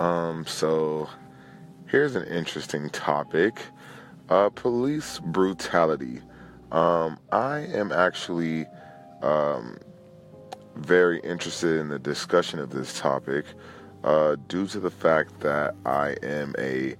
Um, 0.00 0.46
so 0.46 1.10
here's 1.86 2.16
an 2.16 2.24
interesting 2.24 2.88
topic 2.88 3.60
uh, 4.30 4.48
police 4.48 5.18
brutality. 5.18 6.22
Um, 6.72 7.18
I 7.32 7.58
am 7.58 7.92
actually 7.92 8.64
um, 9.20 9.76
very 10.76 11.20
interested 11.20 11.78
in 11.78 11.88
the 11.88 11.98
discussion 11.98 12.60
of 12.60 12.70
this 12.70 12.98
topic 12.98 13.44
uh, 14.02 14.36
due 14.48 14.66
to 14.68 14.80
the 14.80 14.90
fact 14.90 15.40
that 15.40 15.74
I 15.84 16.16
am 16.22 16.54
a 16.58 16.94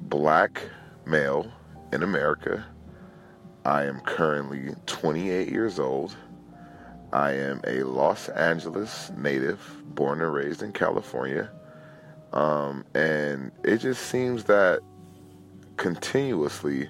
black 0.00 0.60
male 1.06 1.52
in 1.92 2.02
America. 2.02 2.64
I 3.64 3.84
am 3.84 4.00
currently 4.00 4.74
28 4.86 5.48
years 5.52 5.78
old. 5.78 6.16
I 7.12 7.30
am 7.32 7.60
a 7.64 7.84
Los 7.84 8.28
Angeles 8.30 9.12
native, 9.16 9.60
born 9.94 10.20
and 10.20 10.34
raised 10.34 10.64
in 10.64 10.72
California. 10.72 11.48
Um, 12.32 12.84
and 12.94 13.52
it 13.62 13.78
just 13.78 14.06
seems 14.06 14.44
that 14.44 14.80
continuously 15.76 16.88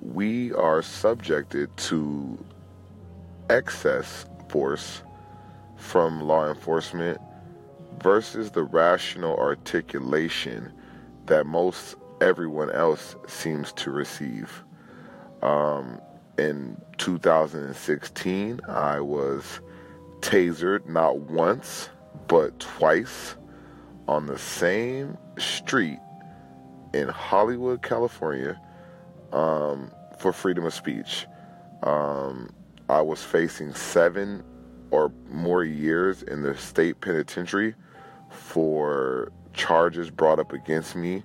we 0.00 0.52
are 0.52 0.82
subjected 0.82 1.74
to 1.76 2.38
excess 3.50 4.26
force 4.48 5.02
from 5.76 6.22
law 6.22 6.48
enforcement 6.48 7.20
versus 8.02 8.50
the 8.50 8.62
rational 8.62 9.36
articulation 9.36 10.72
that 11.26 11.46
most 11.46 11.96
everyone 12.20 12.70
else 12.70 13.16
seems 13.26 13.72
to 13.72 13.90
receive. 13.90 14.64
Um, 15.42 16.00
in 16.38 16.80
2016, 16.98 18.60
I 18.68 19.00
was 19.00 19.60
tasered 20.20 20.86
not 20.88 21.18
once, 21.18 21.90
but 22.28 22.58
twice 22.58 23.36
on 24.08 24.26
the 24.26 24.38
same 24.38 25.16
street 25.38 25.98
in 26.92 27.08
Hollywood, 27.08 27.82
California, 27.82 28.60
um, 29.32 29.90
for 30.18 30.32
freedom 30.32 30.64
of 30.64 30.74
speech. 30.74 31.26
Um, 31.82 32.50
I 32.88 33.00
was 33.00 33.22
facing 33.22 33.74
seven 33.74 34.44
or 34.90 35.12
more 35.28 35.64
years 35.64 36.22
in 36.22 36.42
the 36.42 36.56
state 36.56 37.00
penitentiary 37.00 37.74
for 38.30 39.32
charges 39.52 40.10
brought 40.10 40.38
up 40.38 40.52
against 40.52 40.94
me 40.94 41.22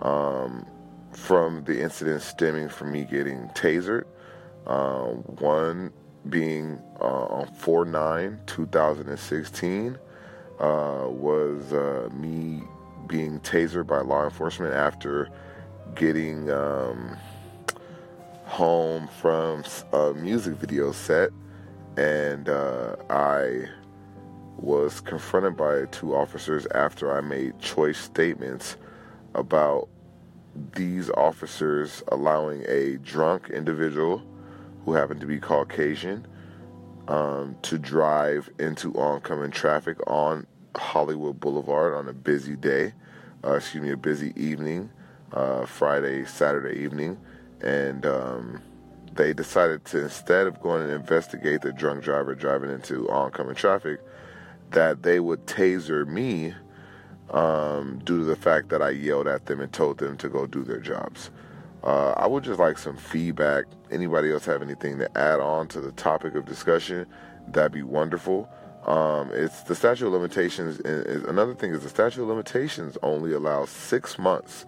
um, 0.00 0.66
from 1.12 1.64
the 1.64 1.80
incident 1.80 2.22
stemming 2.22 2.68
from 2.68 2.92
me 2.92 3.04
getting 3.04 3.48
tasered. 3.54 4.04
Uh, 4.66 5.08
one 5.40 5.92
being 6.28 6.80
uh, 7.00 7.24
on 7.24 7.46
4 7.48 7.84
9 7.84 8.40
2016 8.46 9.98
uh, 10.62 11.08
was 11.08 11.72
uh, 11.72 12.08
me 12.14 12.62
being 13.08 13.40
tasered 13.40 13.86
by 13.86 14.00
law 14.00 14.24
enforcement 14.24 14.72
after 14.72 15.28
getting 15.94 16.50
um, 16.50 17.16
home 18.44 19.08
from 19.20 19.64
a 19.92 20.14
music 20.14 20.54
video 20.54 20.92
set. 20.92 21.30
And 21.96 22.48
uh, 22.48 22.96
I 23.10 23.64
was 24.56 25.00
confronted 25.00 25.56
by 25.56 25.86
two 25.86 26.14
officers 26.14 26.66
after 26.74 27.16
I 27.16 27.20
made 27.20 27.58
choice 27.58 27.98
statements 27.98 28.76
about 29.34 29.88
these 30.74 31.10
officers 31.10 32.02
allowing 32.08 32.64
a 32.68 32.98
drunk 32.98 33.50
individual 33.50 34.22
who 34.84 34.92
happened 34.92 35.20
to 35.20 35.26
be 35.26 35.38
Caucasian 35.38 36.26
um, 37.08 37.56
to 37.62 37.78
drive 37.78 38.48
into 38.58 38.94
oncoming 38.94 39.50
traffic 39.50 39.98
on 40.06 40.46
Hollywood 40.76 41.40
Boulevard 41.40 41.94
on 41.94 42.08
a 42.08 42.12
busy 42.12 42.56
day, 42.56 42.92
uh, 43.44 43.54
excuse 43.54 43.82
me, 43.82 43.90
a 43.90 43.96
busy 43.96 44.32
evening, 44.36 44.90
uh, 45.32 45.66
Friday, 45.66 46.24
Saturday 46.24 46.80
evening, 46.80 47.18
and 47.60 48.04
um, 48.06 48.62
they 49.14 49.32
decided 49.32 49.84
to 49.86 50.02
instead 50.02 50.46
of 50.46 50.60
going 50.60 50.82
and 50.82 50.92
investigate 50.92 51.62
the 51.62 51.72
drunk 51.72 52.02
driver 52.02 52.34
driving 52.34 52.70
into 52.70 53.08
oncoming 53.10 53.54
traffic, 53.54 54.00
that 54.70 55.02
they 55.02 55.20
would 55.20 55.46
taser 55.46 56.06
me 56.06 56.54
um, 57.30 58.00
due 58.04 58.18
to 58.18 58.24
the 58.24 58.36
fact 58.36 58.68
that 58.70 58.82
I 58.82 58.90
yelled 58.90 59.26
at 59.26 59.46
them 59.46 59.60
and 59.60 59.72
told 59.72 59.98
them 59.98 60.16
to 60.18 60.28
go 60.28 60.46
do 60.46 60.62
their 60.62 60.80
jobs. 60.80 61.30
Uh, 61.82 62.12
I 62.12 62.26
would 62.26 62.44
just 62.44 62.60
like 62.60 62.78
some 62.78 62.96
feedback. 62.96 63.64
Anybody 63.90 64.30
else 64.30 64.44
have 64.44 64.62
anything 64.62 64.98
to 64.98 65.18
add 65.18 65.40
on 65.40 65.66
to 65.68 65.80
the 65.80 65.92
topic 65.92 66.34
of 66.34 66.44
discussion? 66.44 67.06
That'd 67.48 67.72
be 67.72 67.82
wonderful. 67.82 68.48
Um, 68.86 69.30
it's 69.32 69.62
the 69.62 69.74
statute 69.74 70.06
of 70.06 70.12
limitations. 70.12 70.80
Is, 70.80 71.24
another 71.24 71.54
thing 71.54 71.72
is 71.72 71.82
the 71.82 71.88
statute 71.88 72.22
of 72.22 72.28
limitations 72.28 72.98
only 73.02 73.32
allows 73.32 73.70
six 73.70 74.18
months 74.18 74.66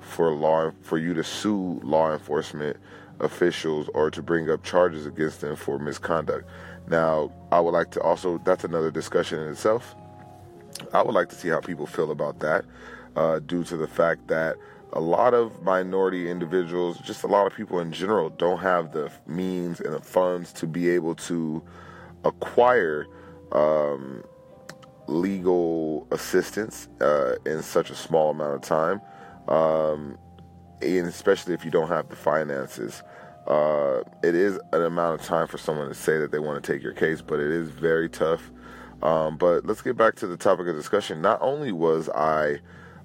for 0.00 0.32
law 0.32 0.70
for 0.82 0.98
you 0.98 1.14
to 1.14 1.24
sue 1.24 1.80
law 1.82 2.12
enforcement 2.12 2.76
officials 3.20 3.88
or 3.94 4.10
to 4.10 4.22
bring 4.22 4.50
up 4.50 4.62
charges 4.62 5.06
against 5.06 5.40
them 5.40 5.56
for 5.56 5.78
misconduct. 5.78 6.46
Now, 6.88 7.32
I 7.50 7.60
would 7.60 7.70
like 7.70 7.90
to 7.92 8.02
also 8.02 8.38
that's 8.44 8.64
another 8.64 8.90
discussion 8.90 9.40
in 9.40 9.48
itself. 9.48 9.94
I 10.92 11.02
would 11.02 11.14
like 11.14 11.28
to 11.30 11.34
see 11.34 11.48
how 11.48 11.60
people 11.60 11.86
feel 11.86 12.10
about 12.10 12.40
that, 12.40 12.64
uh, 13.16 13.38
due 13.38 13.64
to 13.64 13.76
the 13.76 13.86
fact 13.86 14.28
that 14.28 14.56
a 14.92 15.00
lot 15.00 15.32
of 15.34 15.62
minority 15.62 16.28
individuals, 16.28 16.98
just 16.98 17.22
a 17.24 17.26
lot 17.26 17.46
of 17.46 17.54
people 17.54 17.80
in 17.80 17.92
general, 17.92 18.30
don't 18.30 18.58
have 18.58 18.92
the 18.92 19.10
means 19.26 19.80
and 19.80 19.94
the 19.94 20.00
funds 20.00 20.52
to 20.52 20.66
be 20.66 20.90
able 20.90 21.14
to 21.14 21.62
acquire 22.24 23.06
um, 23.54 24.24
legal 25.06 26.06
assistance 26.10 26.88
uh, 27.00 27.36
in 27.46 27.62
such 27.62 27.90
a 27.90 27.94
small 27.94 28.30
amount 28.30 28.54
of 28.54 28.60
time, 28.62 29.00
um, 29.48 30.18
and 30.82 31.06
especially 31.06 31.54
if 31.54 31.64
you 31.64 31.70
don't 31.70 31.88
have 31.88 32.08
the 32.08 32.16
finances. 32.16 33.02
Uh, 33.46 34.02
it 34.22 34.34
is 34.34 34.58
an 34.72 34.82
amount 34.82 35.20
of 35.20 35.26
time 35.26 35.46
for 35.46 35.58
someone 35.58 35.86
to 35.86 35.94
say 35.94 36.18
that 36.18 36.32
they 36.32 36.38
want 36.38 36.62
to 36.62 36.72
take 36.72 36.82
your 36.82 36.94
case, 36.94 37.20
but 37.20 37.38
it 37.38 37.50
is 37.50 37.68
very 37.68 38.08
tough. 38.08 38.50
Um, 39.02 39.36
but 39.36 39.66
let's 39.66 39.82
get 39.82 39.98
back 39.98 40.14
to 40.16 40.26
the 40.26 40.36
topic 40.36 40.66
of 40.66 40.76
discussion. 40.76 41.20
Not 41.20 41.42
only 41.42 41.72
was 41.72 42.08
I 42.08 42.60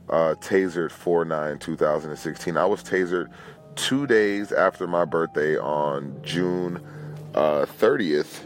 uh, 0.09 0.36
tasered 0.40 0.92
4 0.92 1.26
9 1.26 1.59
2016. 1.59 2.58
I 2.58 2.66
was 2.66 2.84
tasered 2.84 3.32
two 3.76 4.08
days 4.08 4.52
after 4.52 4.88
my 4.88 5.06
birthday 5.06 5.58
on 5.58 6.20
June 6.24 6.82
uh, 7.36 7.66
30th, 7.66 8.46